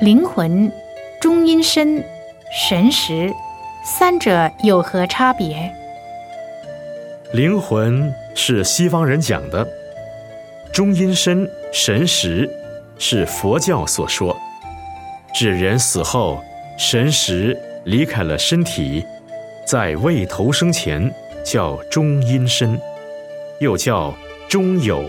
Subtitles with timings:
[0.00, 0.70] 灵魂
[1.20, 2.04] 中阴身
[2.52, 3.32] 神识
[3.84, 5.72] 三者有何差别？
[7.32, 9.66] 灵魂是西方人讲的。
[10.72, 12.50] 中阴身神识
[12.98, 14.36] 是佛教所说
[15.32, 16.42] 指人死后
[16.76, 19.04] 神识离开了身体
[19.64, 21.08] 在未投生前
[21.44, 22.76] 叫中阴身
[23.60, 24.12] 又叫
[24.48, 25.04] 中有。